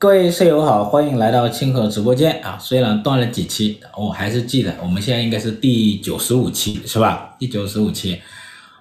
[0.00, 2.56] 各位舍友好，欢迎来到清河直播间啊！
[2.58, 7.36] 虽然断了几期，我还是记得，我们现在应该是第九十五期，是吧？
[7.38, 8.18] 第九十五期。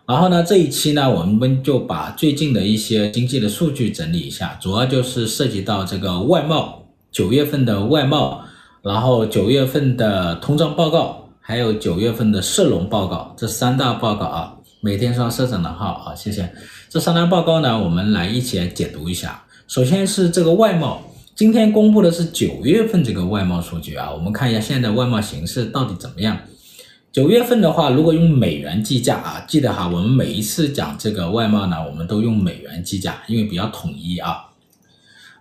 [0.06, 8.46] 然后呢，这一期呢，我们就把最近的一些经济的数据整理一下，主要就是涉及到这个外贸，九月份的外贸，
[8.82, 14.56] 然后九月份的通胀报告，还有九月份的社融报告，这三大报告啊。
[14.80, 16.50] 每天刷社长的号啊，谢谢。
[16.88, 19.44] 这三大报告呢，我们来一起来解读一下。
[19.68, 21.00] 首先是这个外贸，
[21.40, 26.38] 今天公布的是九月份这个外贸数据啊，我们看一下现在外贸形势到底怎么样。
[27.14, 34.50] 九月份的话，如果用美元计价啊，记得哈，我们每一次讲这个外贸呢，我们都用美元计价，因为比较统一啊。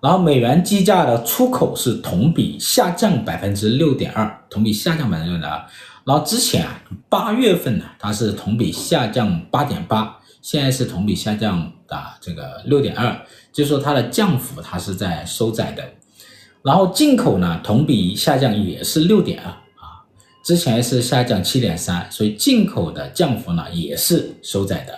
[0.01, 5.67] 然后美元计价的出口是同比下降百分之六点二，同比下降百分之六点二。
[6.05, 10.15] 然后之前啊，八月份呢，它是同比下降八点八。
[10.41, 13.15] 现在是同比下降的这个六点二，
[13.53, 15.85] 就是说它的降幅它是在收窄的，
[16.69, 20.05] 然后进口呢同比下降也是六点二啊，
[20.45, 24.93] 之前是下降七点三，所以进口的降幅呢也是收窄的。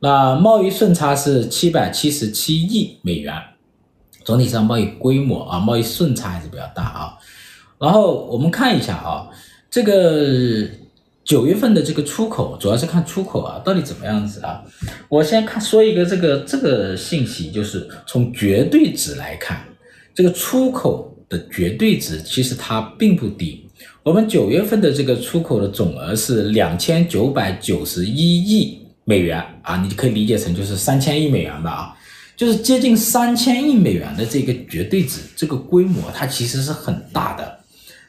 [0.00, 3.34] 那贸易顺差是七百七十七亿美元，
[4.22, 7.16] 总体上贸易规模啊，贸易顺差还是比较大啊。
[7.78, 9.30] 然后我们看一下啊，
[9.70, 10.68] 这个。
[11.28, 14.62] 九月份的这个出口主要是看出口啊，到底怎么样子啊？
[15.10, 19.62] 我先看说一个这个这个信息，就是从绝对值来看，
[20.18, 23.64] 这个出口的绝对值其实它并不低。
[24.02, 31.96] 我们九月份的这个出口的总额是两千九百九十一亿美元啊，你可以理解成就是三千亿美元吧啊，
[32.36, 37.60] 就是接近三千亿美元的这个绝对值，这个规模它其实是很大的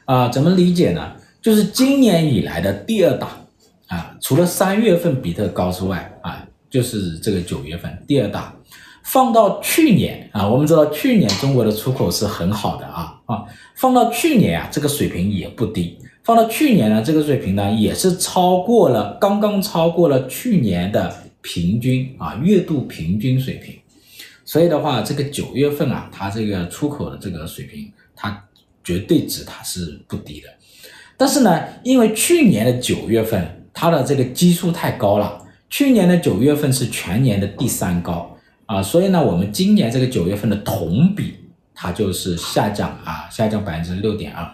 [0.04, 1.12] 啊，怎么理解呢？
[1.40, 3.40] 就是今年以来的第二大
[3.86, 8.52] 啊，除了三月份比特高之外啊，就是这个九月份第二大。
[9.02, 15.98] 放到去年啊，我们知道去年中国的出口是很好的啊啊，放到去年啊，这个水平也不低。
[16.22, 23.74] 放到去年呢，这个水平呢也是超过了，刚刚超过了去年的平均啊，月度平均水平。
[24.44, 28.44] 所以的话，这个九月份啊，它这个出口的这个水平，它
[28.84, 30.48] 绝对值它是不低的。
[31.16, 38.29] 但是呢，因为去年的九月份它的这个基数太高了，去年的九月份是全年的第三高
[38.70, 41.34] 啊，所以呢，我们今年这个九月份的同比
[41.74, 44.48] 它就是下降啊，下降百分之六点二，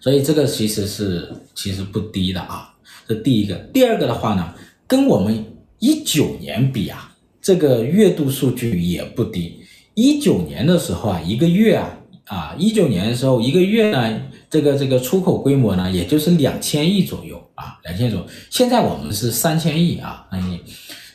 [0.00, 2.74] 所以这个其实是其实不低的啊，
[3.06, 3.54] 这第一个。
[3.74, 4.54] 第二个的话呢，
[4.86, 5.44] 跟我们
[5.78, 9.60] 一九年比啊，这个月度数据也不低。
[9.92, 11.92] 一九年的时候啊，一个月啊。
[12.26, 14.20] 啊，一九年的时候，一个月呢，
[14.50, 18.26] 这个这个出口规模呢，也就是两千亿左右啊，两千亿左右。
[18.50, 20.60] 现在我们是三千亿啊，三千亿。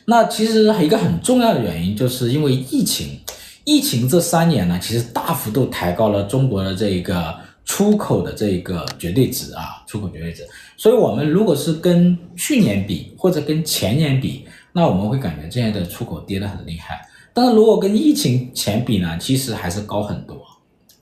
[0.06, 3.20] 那其实一个很重要的原因，就是因为疫情，
[3.64, 10.46] 疫情这三年呢，其实大幅度抬高了中国的这个出口的这个绝对值啊，出口绝对值。
[10.76, 17.00] 所以，我们如果是跟去年比，或者跟前年比，那我们会感觉现在的出口跌得很厉害。
[17.32, 20.36] 但是如果跟疫情前比呢，其实还是高很多。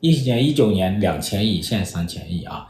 [0.01, 2.67] 一几年，一九年两千亿，现在三千亿啊！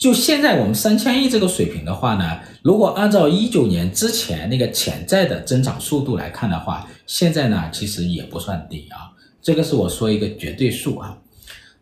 [0.00, 9.12] 就现在我们三千亿这个水平的话呢，如果按照一九年之前那个潜在的增长速度来看的话，现在呢其实也不算低啊。
[9.42, 11.18] 这个是我说一个绝对数啊，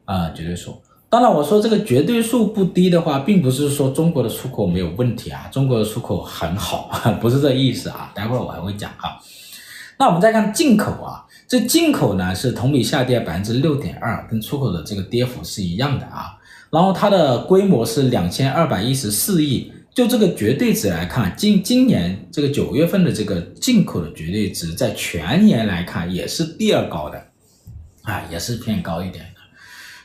[0.05, 0.83] 啊绝对数。
[1.09, 6.91] 当然我说这个绝对数不低的话，并不是说中国的出口没有问题啊，中国的出口很好，
[7.23, 8.11] 不是这意思啊。
[8.17, 9.15] 待会儿我还会讲啊。
[9.97, 11.25] 那我们再看进口啊。
[11.47, 16.35] 这进口呢是同比下跌百分之六点二，跟出口的这个跌幅是一样的啊。
[16.71, 27.23] 然后它的规模是两千二百一十四亿，就这个绝对值来看，今今年这个九月份的这个进口的绝对值，在全年来看也是第二高的，
[28.03, 29.41] 啊，也是偏高一点的。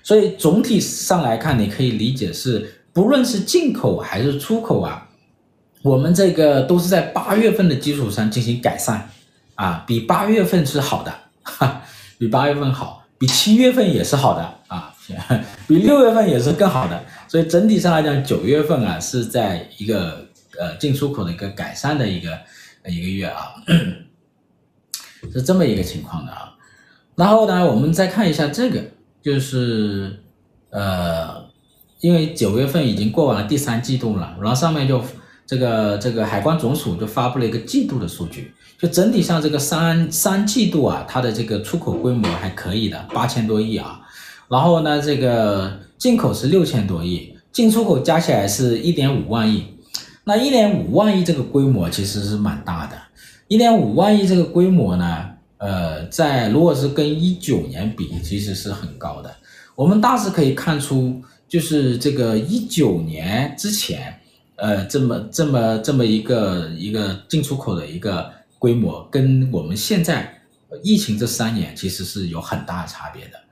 [0.01, 5.09] 所以总体上来看，你可以理解是，不论是进口还是出口啊，
[5.81, 9.09] 我们这个都是在八月份的基础上进行改善，
[9.55, 11.13] 啊，比八月份是好的。
[11.43, 11.81] 哈，
[12.17, 14.92] 比八月份好，比七月份也是好的啊，
[15.67, 20.27] 比六月份也是更好的，所以整体上来讲，九月份啊是在一个
[20.59, 22.37] 呃进出口的一个改善的一个
[22.87, 23.53] 一个月啊，
[25.31, 26.53] 是这么一个情况的啊。
[27.15, 28.81] 然后呢，我们再看一下这个，
[29.21, 30.19] 就是
[30.69, 31.45] 呃，
[32.01, 35.03] 因为九月份已经过完了第三季度了，然后上面就。
[35.45, 43.99] 这个这个海关总署就发布了一个季度的数据，就整体上这个三三季度啊，它的这个出口规模还可以的，八千多亿啊，
[44.49, 49.65] 然后呢，这个进口是六千多亿，进出口加起来是一点五万亿，
[50.25, 52.95] 那一点五万亿这个规模其实是蛮大的，
[53.47, 55.25] 一点五万亿这个规模呢，
[55.57, 59.33] 呃，在如果是跟一九年比，其实是很高的。
[59.75, 64.19] 我们大致可以看出，就是这个一九年之前，
[64.57, 68.29] 呃，这么这么这么一个一个进出口的一个
[68.59, 70.31] 规模，跟我们现在
[70.83, 73.42] 疫情这三年其实是有很大差别的。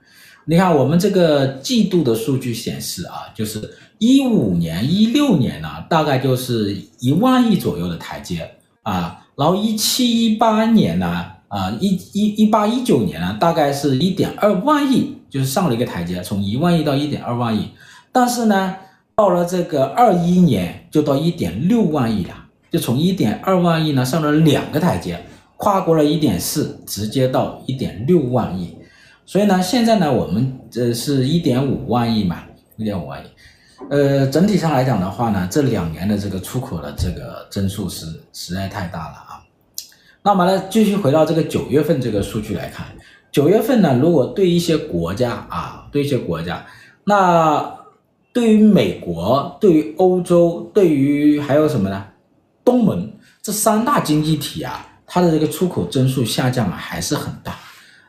[0.44, 3.60] 你看，我们这个季度的数据显示啊，就是
[3.98, 8.50] 一五年、一六年呢，大概就是一万亿左右的台阶
[8.82, 11.26] 啊，然后一七、一八年呢。
[11.52, 17.68] 啊，一一一八一九年呢，大概是一点二万亿，就是上了一个台阶，从一万亿到一点二万亿。
[18.10, 18.74] 但是呢，
[19.14, 22.34] 到了这个二一年就到一点六万亿了，
[22.70, 25.22] 就从一点二万亿呢上了两个台阶，
[25.58, 28.74] 跨过了一点四，直接到一点六万亿。
[29.24, 32.42] 所以呢，现在呢，我们这是一点五万亿嘛，
[32.76, 33.28] 一点五万亿。
[33.90, 39.42] 呃，整体上来讲的话呢，这两年的这个出口的这个增速是实在太大了啊。
[40.22, 42.86] 那么呢，继续回到这个九月份这个数据来看，
[43.32, 46.64] 九月份呢，如果对一些国家啊，对一些国家，
[47.04, 47.74] 那
[48.32, 52.04] 对于美国、对于欧洲、对于还有什么呢？
[52.64, 57.58] 东盟这三大经济体啊，它的这个出口增速下降啊还是很大。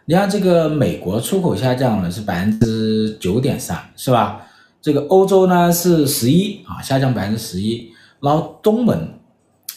[0.06, 4.46] 你看这个美国出口下降了是百分之九点三，是吧？
[4.82, 7.90] 这个欧洲呢是十一啊，下降百分之十一，
[8.20, 9.18] 然后东盟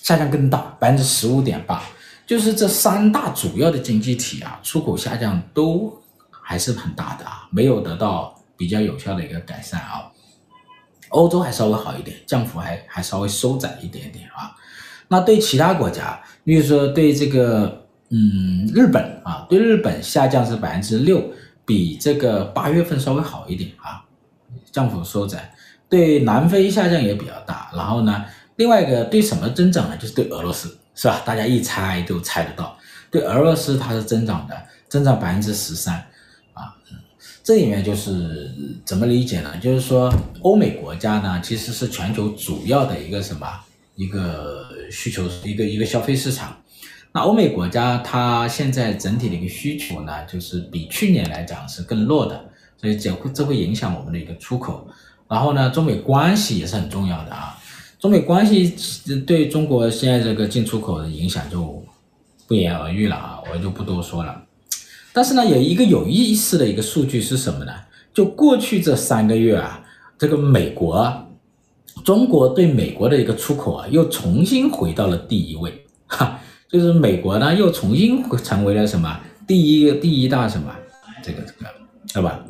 [0.02, 1.81] 下降更大，百分之十五点八。
[2.26, 5.96] 就是这三大主要的经济体啊，出口下降都
[6.28, 10.11] 还是很大的啊，没有得到比较有效的一个改善啊。
[11.11, 14.50] 欧洲还稍微好一点，降幅还还稍微收窄一点点啊。
[15.06, 21.22] 那对其他国家，比如说对这个嗯日本啊，对日本下降是百分之六，
[21.64, 24.04] 比这个八月份稍微好一点啊，
[24.70, 25.52] 降幅收窄。
[25.88, 28.24] 对南非下降也比较大，然后呢，
[28.56, 29.96] 另外一个对什么增长呢？
[29.96, 30.78] 就是对俄罗斯。
[30.98, 31.20] 是吧？
[31.26, 32.74] 大家一猜就猜得到，
[33.10, 34.56] 对俄罗斯它是增长的，
[34.88, 35.94] 增长百分之十三，
[36.54, 36.74] 啊，
[37.44, 38.50] 这里面就是
[38.82, 39.54] 怎么理解呢？
[39.58, 40.10] 就是说
[40.40, 43.46] 欧美国家呢，其实是全球主要的一个什么
[43.94, 46.56] 一个需求，一个一个消费市场。
[47.16, 52.44] 那欧美国家它现在整体的一个需求呢，就是比去年来讲是更弱的，
[52.76, 54.86] 所以这会这会影响我们的一个出口。
[55.26, 57.56] 然后呢，中美关系也是很重要的啊。
[57.98, 58.76] 中美关系
[59.20, 61.82] 对中国现在这个进出口的影响就
[62.46, 64.42] 不言而喻了啊，我就不多说了。
[65.14, 67.72] 但是呢，有一个有意思的一个数据是什么呢？
[68.12, 69.82] 就过去这三个月啊，
[70.18, 71.26] 这个美国，
[72.04, 76.38] 中国对美国的一个出口啊，又重新回到了第一位，哈，
[76.70, 80.74] 就是美国呢又重新成为了什么第一第一大什么
[81.22, 81.70] 这个这个，
[82.12, 82.44] 对吧？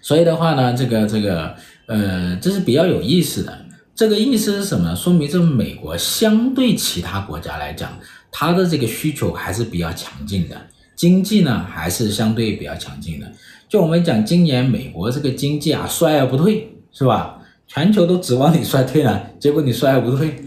[0.00, 1.54] 所以的话呢，这个这个
[1.86, 3.58] 呃，这是比较有意思的。
[3.94, 4.94] 这个意思是什么？
[4.94, 7.96] 说明这美国相对其他国家来讲，
[8.30, 10.60] 它的这个需求还是比较强劲的，
[10.96, 13.32] 经济呢还是相对比较强劲的。
[13.68, 17.38] 就我们讲，今年美国这个经济啊衰而不退，是吧？
[17.66, 20.44] 全球都指望你衰退了，结果你衰而不退，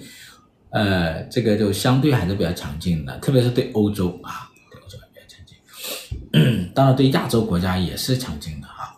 [0.70, 6.72] 呃，这个就相对还是比较强劲的，特别是对欧洲啊，对欧洲还比较强劲。
[6.76, 8.96] 当然，对亚洲国家也是强劲的啊。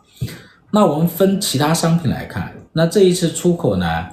[0.71, 4.07] 那我们分其他商品来看，那这一次出口呢？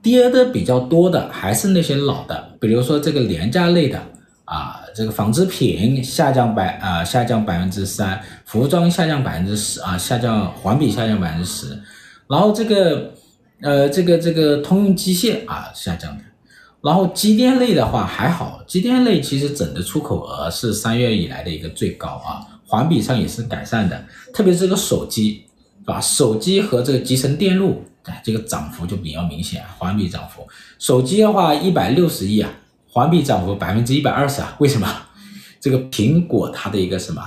[0.00, 4.02] 跌的比较多的还是那些老的，比如说这个廉价类的
[4.44, 11.80] 啊，这个纺织品下降百啊下降百分之三，服装下降百分之十啊下降环比下降百分之十，
[12.28, 13.12] 然后这个
[13.60, 16.24] 呃这个这个通用机械啊下降的，
[16.82, 25.44] 然后机电类的话还好，机电类其实整的出口额是三月以来的一个最高啊，环比上也是改善的，特别是这个手机，
[25.80, 26.00] 是吧？
[26.00, 27.84] 手机和这个集成电路。
[28.04, 30.44] 哎，这个涨幅就比较明显，环比涨幅。
[30.80, 32.50] 手机的话，一百六十亿啊，
[32.88, 34.56] 环比涨幅百分之一百二十啊。
[34.58, 34.88] 为什么？
[35.60, 37.22] 这个苹果它的一个什么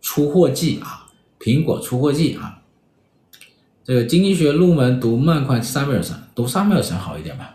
[0.00, 1.06] 出货季啊？
[1.38, 2.62] 苹果出货季啊。
[3.84, 7.53] 这个经济学入门读曼昆沙米尔森，读沙米尔森好一点吧。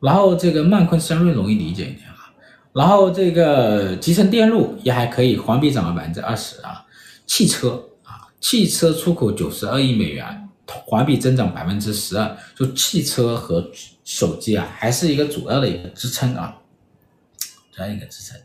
[0.00, 2.32] 然后这个曼昆沙瑞容易理解一点啊。
[2.72, 6.84] 然后这个集成电路也还可以，环比涨了百分之二十啊。
[7.26, 10.46] 汽车啊，汽车出口九十二亿美元。
[10.86, 13.68] 环比增长百分之十二，就汽车和
[14.04, 16.56] 手机啊，还是一个主要的一个支撑啊，
[17.72, 18.40] 这样一个支撑。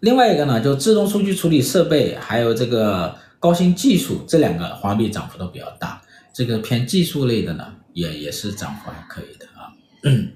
[0.00, 6.02] 另外一个呢，就自动数据处理设备，还有这个高新技术，这两个环比涨幅都比较大。
[6.34, 9.70] 这个偏技术类的呢，也也是涨幅还可以的啊。
[10.02, 10.32] 嗯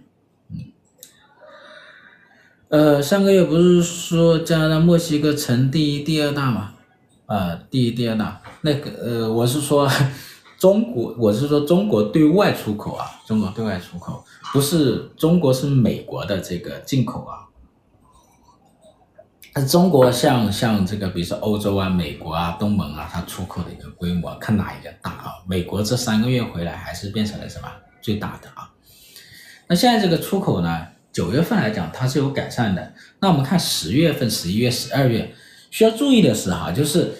[2.68, 6.74] 呃，上个月不是说加拿大、墨西哥成第一、第二大吗？
[7.26, 8.40] 啊、呃，第一、第二大。
[8.62, 9.88] 那个呃，我是说。
[10.58, 17.44] 中国，我是说中国对外出口啊，中国对外出口不是中国，是美国的这个进口啊。
[19.54, 25.34] 那中国像像这个，比如说欧洲啊、美国啊、东盟啊，它出口的一个规模，看哪一个大啊？
[25.46, 27.68] 美国这三个月回来还是变成了什么
[28.00, 28.72] 最大的啊？
[29.68, 32.92] 那现在这个出口呢，九月份来讲它是有改善的。
[33.20, 35.34] 那我们看十月份、十一月、十二月，
[35.70, 37.10] 需要注意的是哈，就是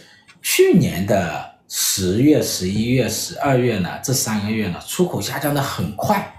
[0.43, 6.31] 去年的十月、十一月、十二月呢，这三个月呢，出口下降的很快。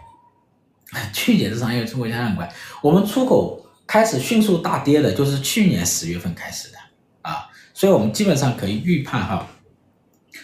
[1.11, 3.63] 去年这三个月出口下降很快，我们出口。
[3.87, 6.77] 开始迅速大跌的，就是去年十月份开始的
[7.21, 9.47] 啊，所以我们基本上可以预判哈，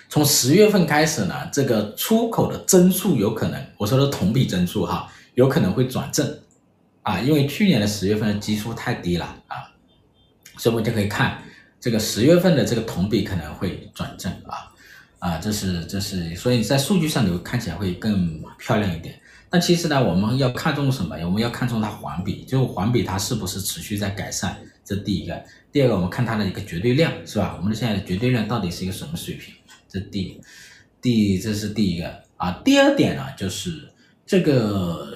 [0.08, 6.26] 从十月份开始呢，这个出口的增速有可能，我说的同比增速哈，有可能会转正
[7.04, 9.72] 啊，因为去年的十月份的基数太低了啊，
[10.58, 11.42] 所以我们就可以看
[11.80, 14.74] 这个十月份的这个同比可能会转正啊
[15.20, 19.20] 啊，这是这是，所以在数据上你会看起来会更漂亮一点。
[19.50, 21.16] 那其实呢，我们要看重什么？
[21.26, 25.44] 我们要看重它环比，就环比它是不是持续在改善，这第一个。
[25.72, 27.54] 第二个，我们看它的一个绝对量，是吧？
[27.58, 29.54] 我们的现在的绝对量到底是一个什么水平？
[29.88, 30.42] 这第
[31.02, 32.62] 第这是第一个啊。
[32.66, 33.90] 第二点呢，就是
[34.26, 35.08] 这个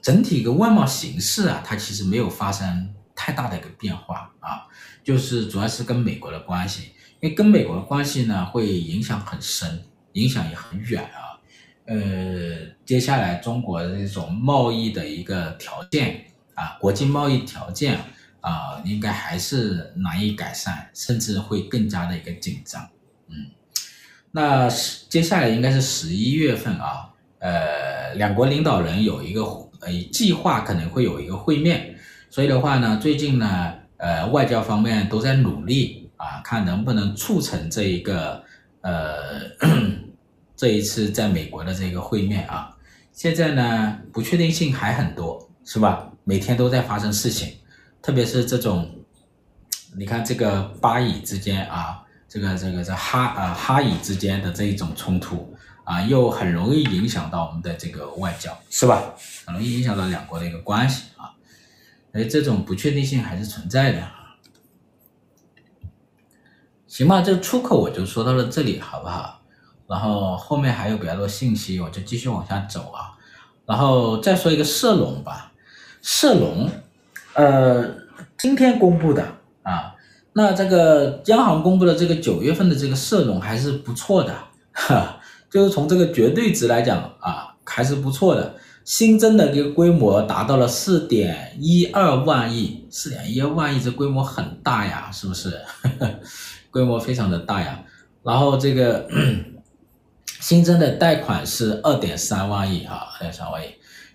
[0.00, 4.66] 整体一个外贸形势啊，它其实没有发生太大的一个变化啊，
[5.02, 11.40] 就是主要是跟美国的关系，因为跟美国的关系呢，会影响很深，影响也很远啊。
[11.86, 11.96] 呃，
[12.84, 17.98] 接下来中国的这种贸易的一个条件啊，国际贸易条件
[18.40, 22.88] 啊，应该还是难以改善，甚至会更加的一个紧张。
[23.28, 23.50] 嗯，
[24.30, 24.68] 那
[25.08, 29.42] 接下来应该是十一月份啊，呃，两国领导人有一个
[29.80, 31.96] 呃计划可能会有一个会面，
[32.30, 38.42] 所以的话呢，最近呢，呃，外交方面都在努力啊，看能不能促成这一个
[38.82, 39.40] 呃。
[40.58, 42.76] 这一次在美国的这个会面啊，
[43.12, 46.10] 现在呢不确定性还很多，是吧？
[46.24, 47.54] 每天都在发生事情，
[48.02, 48.90] 特别是这种，
[49.96, 55.56] 你看这个巴以之间啊，这个这个这哈啊哈以之间的这一种冲突
[55.88, 59.14] 啊，又很容易影响到我们的这个外交，是吧？
[59.46, 61.32] 很容易影响到两国的一个关系啊，
[62.12, 64.02] 所以，这种不确定性还是存在的。
[66.86, 69.40] 行吧，这个出口我就说到了这里，好不好？
[69.86, 73.16] 然后后面还有比较多信息，我就继续往下走啊。
[73.64, 75.52] 然后再说一个社融吧，
[76.02, 76.70] 社融，
[77.32, 77.94] 呃，
[78.36, 79.26] 今天公布的
[79.62, 79.94] 啊，
[80.34, 84.34] 那这个央行公布的这个九月份的这个社融还是不错的，
[84.72, 85.18] 哈，
[85.50, 88.54] 就是从这个绝对值来讲啊，还是不错的。
[88.84, 95.50] 新增的这个规模达到了四点一二万亿，四点一二万亿这规模很大呀，是不是？
[95.82, 96.20] 呵呵，
[96.70, 97.82] 规模非常的大呀。
[98.22, 99.08] 然后这个。
[100.40, 103.66] 新增的贷款是二点三万亿啊，二点三万亿，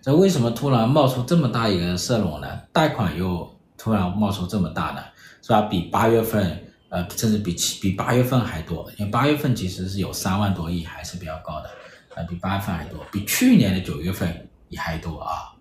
[0.01, 2.47] 这为什么突然冒出这么大一个社融呢？
[2.71, 3.45] 贷款又
[3.77, 5.01] 突然冒出这么大呢？
[5.41, 5.63] 是吧？
[5.63, 6.63] 比八月份，
[6.93, 11.69] 呃，甚至比七比八月份还多，因为八月份其实是有三万多亿，还是比较高的，
[12.13, 15.57] 呃，比八月份还多，比去年的九月份也还多啊，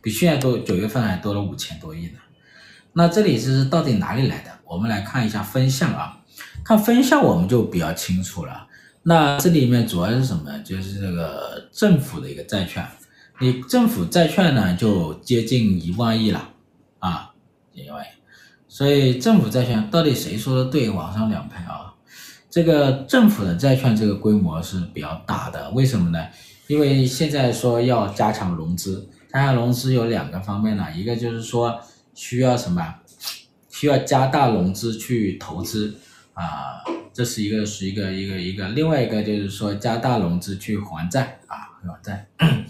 [0.00, 2.18] 比去年多九月份还多了五千多亿呢。
[2.92, 4.50] 那这里是到底哪里来的？
[4.64, 6.20] 我们来看一下分项啊，
[6.64, 8.66] 看分项我们就比较清楚了。
[9.04, 10.58] 那这里面主要是什么？
[10.64, 12.84] 就是这个政府的一个债券，
[13.38, 16.50] 你政府债券呢就接近一万亿了
[16.98, 17.32] 啊，
[17.72, 18.08] 一万亿。
[18.72, 20.88] 所以政府债券到底谁说的对？
[20.88, 21.92] 网上两派啊。
[22.48, 26.26] 这个政府的债券这个规模是比较大的，为什么呢？
[26.68, 31.78] 因为现在说要加强融资，加强融资有两个方面呢，一个就是说
[32.14, 32.94] 需要什么？
[33.68, 35.94] 需要加大融资去投资
[36.32, 36.82] 啊。
[37.12, 42.26] 这是一个是一个一个一个，另外一个就是说加大融资去还债啊，还债。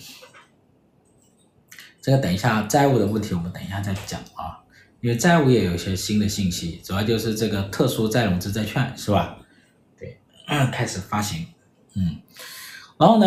[2.02, 4.58] 这个等一下债务的问题我们等一下再讲啊，
[5.02, 9.36] 因为债务也有一些新的信息，主要就是这个特殊再融资债券是吧？
[9.98, 10.18] 对，
[10.72, 11.46] 开始发行，
[11.94, 12.22] 嗯，
[12.96, 13.26] 然后呢，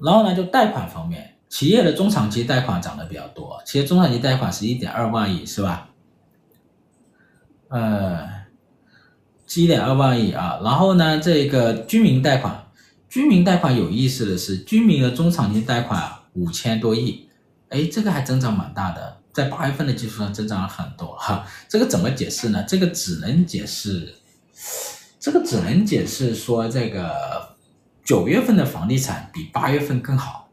[0.00, 5.90] 然后呢就贷款方面，企业的中长期贷款涨得比较多，企业中长期贷款是一点二万亿是吧？
[7.68, 8.38] 呃。
[9.48, 12.66] 七点二万亿啊，然后呢，这个居民贷款，
[13.08, 17.30] 居民贷款有意思的是，居民的中长期贷款五千多亿，
[17.70, 21.46] 哎，这个还增长蛮大的，在八月份的基础上增长了很多哈。
[21.68, 22.64] 这个怎么解释呢？
[22.66, 24.14] 这个只能解释，
[25.20, 27.56] 这个只能解释说，这个
[28.04, 30.50] 九月份的房地产比八月份更好。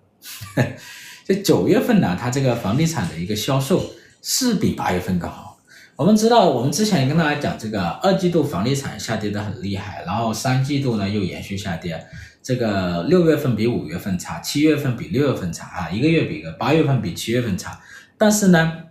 [1.25, 5.57] 这九月份呢，它这个房地产的一个销售是比八月份更好。
[5.95, 12.05] 我们知道，我们之前也跟大家讲，这个二季度房地产下跌得很厉害，然后三季度呢又延续下跌，
[12.43, 17.81] 这个六月份比五月份差，七月份比六月份差啊，一个月比一个八月份比七月份差，
[18.17, 18.83] 但是呢，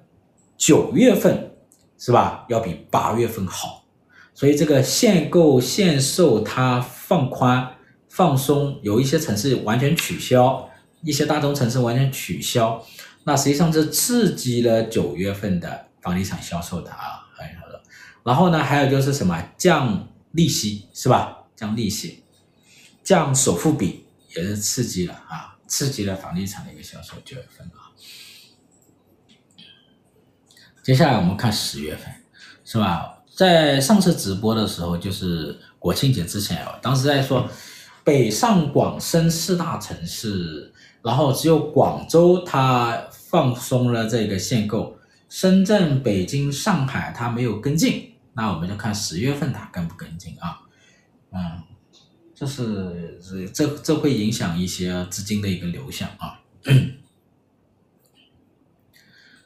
[0.57, 1.57] 九月份
[1.99, 2.45] 是吧？
[2.49, 3.85] 要比八月份好，
[4.35, 7.77] 所以这个限购限售它放宽
[8.09, 10.69] 放松，有一些城市完全取消，
[11.03, 12.85] 一些大中城市完全取消，
[13.25, 17.81] 那实际上是刺激了九月份的房地产销售的啊，很好的。
[18.23, 21.39] 然后呢，还有就是什么降利息是吧？
[21.57, 22.23] 降利息，
[23.03, 24.05] 降首付比
[24.37, 27.84] 也是刺激了啊，刺激了房地产的一个销售九月份啊。
[30.85, 32.13] 接下来我们看十月份，
[32.63, 33.11] 是吧？
[33.35, 37.49] 在上次直播的时候，就是国庆节之前哦，当时在说
[38.05, 44.95] 北上广深四大城市，然后只有广州它放松了这个限购，
[45.31, 50.61] 深圳、北京、上海它没有跟进，那我们就看十月份它跟不跟进啊？
[51.33, 51.63] 嗯，
[52.35, 56.39] 这是这这这会影响一些资金的一个流向啊。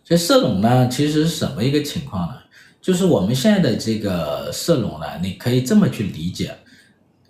[0.08, 2.34] 所以社融呢，其实是什么一个情况呢？
[2.80, 6.56] 就是我们现在的这个社融呢，你可以这么去理解。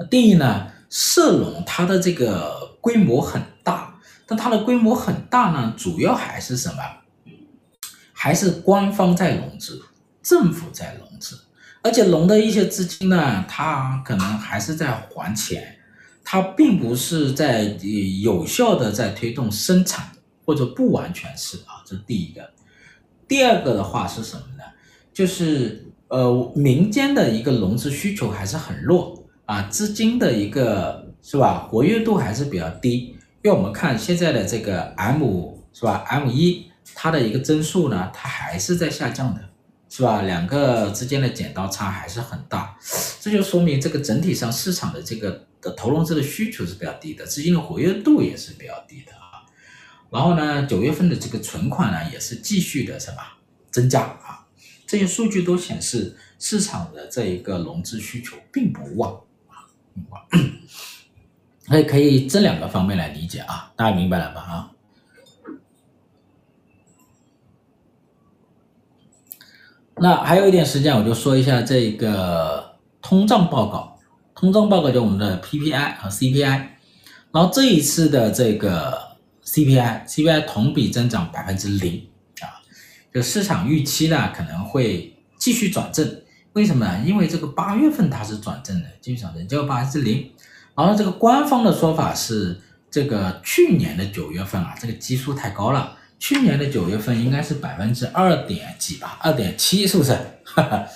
[0.09, 6.77] 第一呢，社融它的这个规模很大，但它的规模很大呢，主要还是什么？
[8.13, 9.83] 还是官方在融资，
[10.23, 11.37] 政府在融资，
[11.83, 15.81] 而且融的一些资金呢，它可能还是在还钱，
[16.23, 17.77] 它并不是在
[18.23, 20.13] 有效的在推动生产，
[20.45, 22.49] 或者不完全是啊，这第一个。
[23.29, 24.65] 第二个的话是什么呢？
[25.13, 33.15] 就是呃，民间的一个融资需求还是很弱啊，资金的一个是吧，活跃度还是比较低。
[33.43, 39.41] 因为我们看现在的这个 M 是吧，M 一它的一个增速呢，它还是在下降的，
[39.91, 40.23] 是吧？
[40.23, 42.77] 两个之间的剪刀差还是很大，
[43.21, 49.28] 这就说明这个整体上市场的这个的投融资的需求是比较低的，资金的活跃度也是比较低的啊。
[50.11, 53.19] 然后呢，九月份的这个存款呢，也是继续的什么
[53.71, 54.47] 增加啊？
[54.87, 60.23] 这些数据都显示市场的这一个融资需求并不旺啊，不旺。
[61.67, 64.41] 所以可以这两个方面来理解啊，大家明白了吧？
[64.41, 64.71] 啊？
[69.97, 73.99] 那还有一点时间，我就说一下这个通胀报告。
[74.35, 76.69] 通胀报告就我们的 PPI 和 CPI，
[77.31, 79.08] 然后这一次的这个。
[79.49, 82.07] CPI，CPI 同比增长百分之零
[82.41, 82.61] 啊，
[83.15, 87.03] 就市场预期呢可能会继续转正，为什么呢？
[87.07, 90.31] 因为这个八月份它是转正的，继续转正，结果百分之零。
[90.77, 100.13] 然后这个官方的说法是，这个去年的九月份啊，这个基数太高了，去年的九月份应该是百分之二点几吧，二点七是不是？
[100.45, 100.87] 哈哈，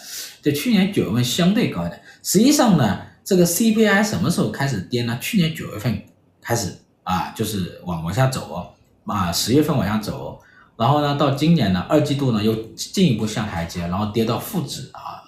[0.43, 1.99] 这去年九月份相对高一点。
[2.23, 5.19] 实际上呢，这个 CPI 什么时候开始跌呢？
[5.23, 6.03] 去年九月份
[6.43, 6.77] 开始。
[7.05, 8.75] 啊，就是往往下走，
[9.07, 10.41] 啊，十月份往下走，
[10.77, 15.23] 然后呢，到今年呢，二季度呢又进一步下台阶，然后跌到负值啊，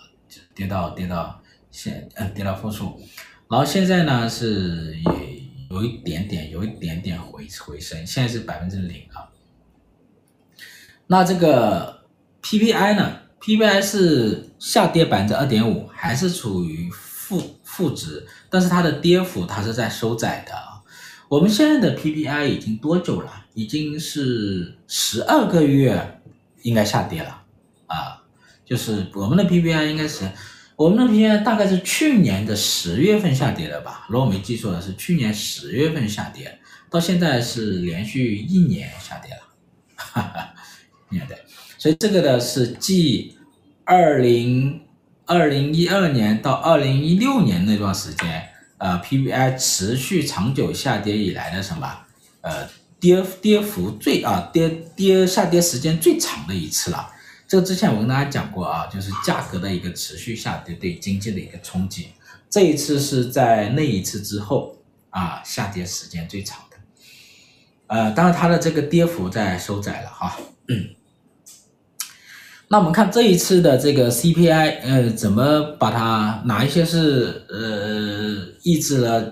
[0.55, 3.01] 跌到跌到现，嗯，跌到负数，
[3.49, 9.27] 然后现在呢是也有一点点有一点点回回升，现在是百分之零啊。
[11.09, 12.05] 那这个
[12.41, 20.74] PPI 呢，PPI 是下跌百分之二点五，还是处于负负值，但是它的跌幅它是在收窄的。
[21.35, 23.47] 我们现在的 PPI 已经多久了？
[23.55, 26.21] 已经是十二个月，
[26.63, 27.43] 应该下跌了
[27.87, 28.23] 啊。
[28.65, 30.31] 就是我们的 PPI 应该是，
[30.77, 34.07] 我们的 PPI 大概是去年的十月份下跌的吧？
[34.09, 36.57] 如果我没记错的是去年十月份下跌，
[36.89, 39.41] 到现在是连续一年下跌了，
[39.97, 40.55] 哈哈，
[41.11, 41.37] 对，
[41.79, 43.37] 所以这个呢是继
[43.83, 44.83] 二零
[45.27, 48.51] 二零一二年到二零一六年那段时间。
[48.79, 51.99] 呃，PPI 持续长久下跌以来的什么？
[52.41, 52.69] 呃，
[53.01, 57.11] 跌跌幅最啊跌跌下跌时间最长的一次了。
[57.47, 62.09] 这个之前我跟大家讲过啊，就是价格的一个持续下跌对经济的一个冲击。
[62.51, 64.77] 这一次是在那一次之后
[65.11, 66.77] 啊，下跌时间最长的。
[67.87, 70.37] 呃，当然它的这个跌幅在收窄了哈。
[70.69, 70.95] 嗯。
[72.75, 79.31] 那我们看这一次的这个 CPI，呃，怎么把它哪一些是呃抑制了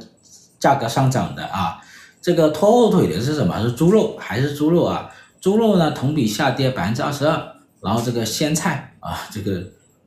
[0.61, 1.81] 价格上涨的啊？
[2.21, 3.61] 这个拖后腿的是什么？
[3.61, 5.11] 是猪肉还是猪肉啊？
[5.41, 9.61] 猪肉呢同比下跌百分之二十二，然后这个鲜菜啊，这个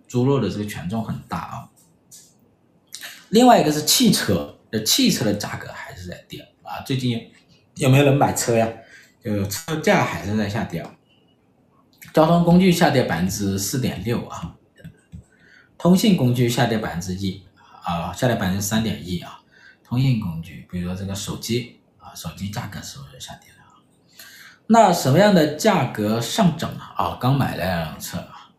[0.07, 1.67] 猪肉的这个权重很大啊。
[3.27, 6.79] 另外一个是汽车，这汽车的价格还是在跌啊。
[6.85, 7.19] 最近
[7.75, 8.65] 有没有人买车呀？
[9.21, 10.81] 就车价还是在下跌。
[12.15, 14.55] 交通工具下跌百分之四点六啊，
[15.77, 17.43] 通信工具下跌百分之一
[17.83, 19.41] 啊，下跌百分之三点一啊。
[19.83, 24.23] 通信工具，比如说这个手机啊，手机价格是不是下跌了？
[24.67, 26.93] 那什么样的价格上涨啊？
[26.95, 28.49] 啊，刚买了辆车啊，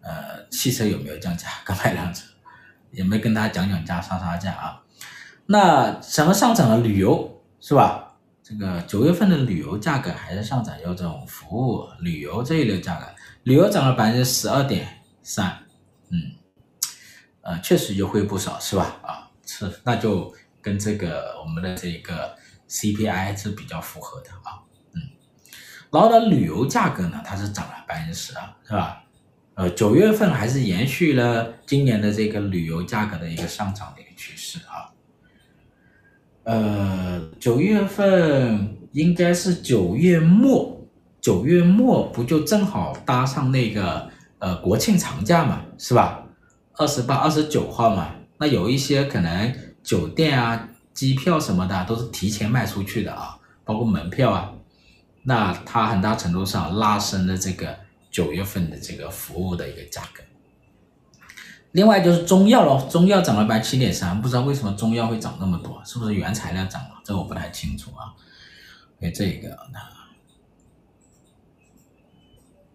[0.00, 1.46] 呃，汽车有没有降价？
[1.64, 2.24] 刚买辆车，
[2.90, 4.82] 有没跟大家讲讲价杀杀价啊？
[5.46, 6.78] 那什么上涨了？
[6.78, 8.03] 旅游是吧？
[8.46, 13.06] 这个九月份的旅游价格还是上涨，有这种服务旅游这一类价格，
[13.44, 15.60] 旅游涨了百分之十二点三，
[16.10, 16.18] 嗯，
[17.40, 19.00] 呃，确实优惠不少是吧？
[19.02, 20.30] 啊，是，那就
[20.60, 22.36] 跟这个我们的这个
[22.68, 24.60] CPI 是比较符合的啊，
[24.92, 25.00] 嗯，
[25.90, 29.04] 然后呢，旅游价格呢，它是涨了百分之十二，是吧？
[29.54, 34.92] 呃，九月份还是延续了今年的这个旅游价格的一个上涨的一个趋势啊。
[36.44, 40.86] 呃，九月份应该是九月末，
[41.20, 46.26] 九月末不就正好搭上那个呃国庆长假嘛，是吧？
[46.74, 54.52] 二十八、二十九号嘛，那有一些可能酒店啊、机票什么的都是提前卖出去的啊，包括门票啊，
[55.22, 57.74] 那它很大程度上拉升了这个
[58.10, 60.22] 九月份的这个服务的一个价格。
[61.74, 66.90] 另外就是中药咯，中药涨了百分之七点三，不知道为什么中药会涨那么多，是不是原材料涨了？
[67.04, 68.14] 这我不太清楚啊。
[69.00, 69.58] 给这个，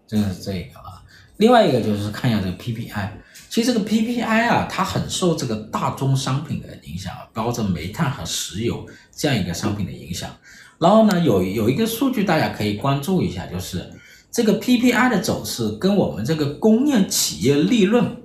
[0.06, 1.02] 这个是这个啊。
[1.38, 3.10] 另外一个就是看一下这个 PPI，
[3.50, 8.86] 其实这个 PPI 啊，它很受这个大宗商品的影响啊，包括煤炭和石油
[9.16, 10.30] 这样一个商品的影响。
[10.78, 13.94] 然后呢，有有一个数据大家可以关注一下，就是
[14.30, 18.19] 这个 PPI 的走势跟我们这个工业企业利润。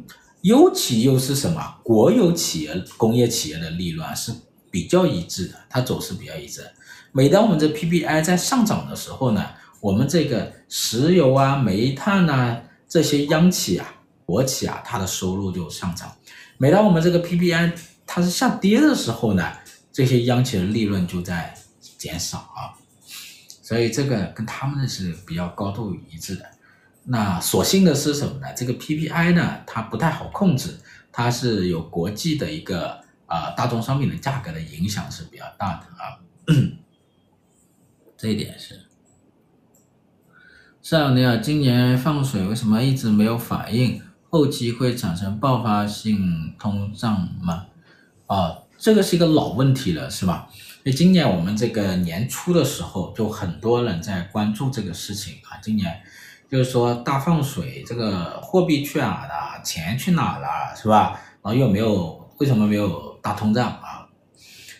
[0.44, 1.76] 尤其又是什么？
[1.83, 4.30] 国有企业、工业企业的利润是
[4.70, 6.61] 比较一致的，它走势比较一致。
[7.12, 9.42] 每当我们这 PPI 在上涨的时候呢，
[9.80, 13.94] 我们这个石油啊、煤炭啊这些央企啊、
[14.26, 16.11] 国企啊，它的收入就上涨；
[16.59, 17.72] 每当我们这个 PPI
[18.07, 19.50] 它是下跌的时候呢，
[19.90, 21.54] 这些央企的利润就在
[21.96, 22.76] 减少啊。
[23.62, 26.44] 所以这个跟他们是比较高度一致的。
[27.06, 28.46] 那所幸的是什么呢？
[28.56, 30.78] 这个 PPI 呢，它不太好控制，
[31.12, 36.18] 它是有国际的一个啊、大宗商品的价格的影响是比较大的啊。
[38.16, 38.80] 这一点是。
[40.80, 44.00] 上你好，今年放水为什么一直没有反应？
[44.30, 47.66] 后期会产生爆发性通胀吗？
[48.26, 50.48] 啊，这个是一个老问题了，是吧？
[50.82, 56.02] 所以今年我们这个年初的时候，就很多人在关注这个事情啊，今年。
[56.48, 59.61] 就是说大放水，这个货币去哪了？
[59.64, 60.74] 钱去哪了？
[60.76, 61.20] 是吧？
[61.42, 64.07] 然后又没有，为什么没有大通胀啊？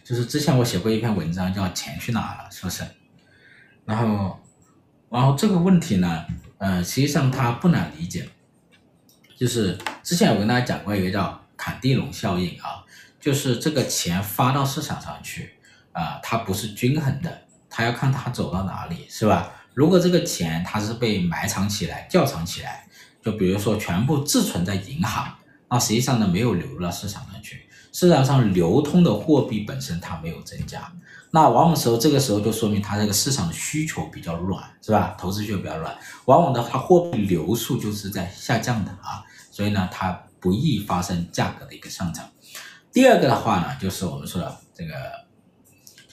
[0.05, 2.85] 就是之前我写过一篇文章，叫“钱去哪了”，是不是？
[3.87, 4.39] 然后，
[5.09, 6.27] 然后这个问题呢，
[6.59, 8.29] 呃，实际上它不难理解，
[9.37, 12.85] 就是之前我跟大家讲过一个叫坎地龙效应啊，
[13.19, 15.55] 就是这个钱发到市场上去
[15.93, 19.51] 啊，它不是均衡的，它要看它走到哪里，是吧？
[19.75, 22.87] 如果这个钱它是被埋藏起来、窖藏起来，
[23.23, 25.35] 就比如说全部自存在银行，
[25.69, 30.93] 那实际上呢没有流入到市场上去，市场上流通的货币本身它没有增加，
[31.33, 35.17] 那往往时候这个时候就说明它这个市场的需求比较软，是吧？
[35.19, 35.93] 投资需求比较软，
[36.27, 42.31] 往往的它货币流速就是在下降的啊，所以呢它不易发生价格的一个上涨。
[42.93, 45.24] 第二个的话呢，就是我们说的这个。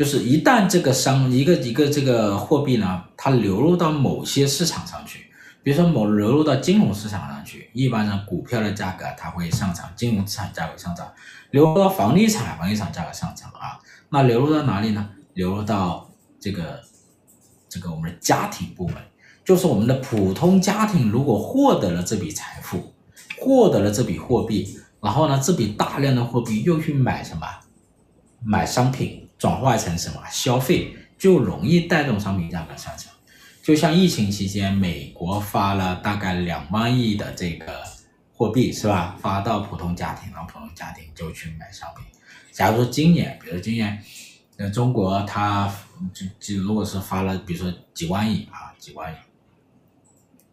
[0.02, 5.28] 就是一旦这个商一个一个这个货币呢，它流入到某些市场上去，
[5.62, 11.06] 比如说某流入到金融市场上去，一般呢股票的价格它会上涨，金融资产价格上涨；
[11.52, 13.78] 流入到房地产，房地产价格上涨啊。
[14.10, 15.08] 那流入到哪里呢？
[15.36, 16.10] 流入到
[16.40, 16.82] 这个
[17.70, 18.96] 这个我们的家庭部门，
[19.46, 22.92] 就是我们的普通家庭，如果获得了这笔财富，
[23.40, 27.46] 获得了这笔货币，然后呢，这笔大量的货币又去买什么？
[28.44, 29.21] 买商品。
[29.42, 33.08] 转化成什么消费，就容易带动商品价格上涨。
[33.64, 37.82] 就像疫情期间，美国发了大概两万亿的这个
[38.36, 39.18] 货币，是吧？
[39.20, 42.06] 发到普通家庭，然后普通家庭就去买商品。
[42.52, 44.00] 假如说今年，比如今年，
[44.58, 45.74] 呃，中国它
[46.14, 49.16] 就就如果是发了，比如说几万亿啊，几万亿，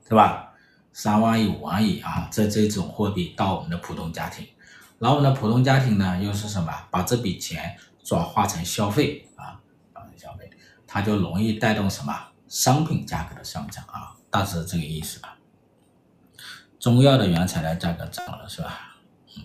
[0.08, 0.54] 是吧？
[0.94, 4.46] 三万亿、五万亿啊，这这种货币到我们的普通家庭，
[4.98, 6.72] 然后呢，普通家庭呢又是什么？
[6.90, 7.76] 把这笔钱。
[8.08, 9.60] 转化成消费啊，
[9.92, 10.48] 啊消费，
[10.86, 15.36] 它就容易带动什么商品价格的上涨啊，大致这个意思吧。
[16.80, 18.96] 中药的原材料价格涨了是吧？
[19.36, 19.42] 嗯，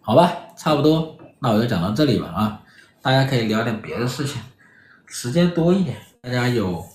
[0.00, 2.28] 好吧，差不多，那我就讲到这里吧？
[2.28, 2.62] 啊，
[3.02, 4.40] 大家可以聊点别的事情，
[5.06, 6.86] 时间多一点，大家有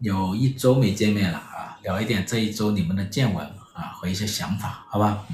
[0.00, 5.24] 有一周没见面了啊，聊一点这一周你们的见闻啊和一些想法，好吧？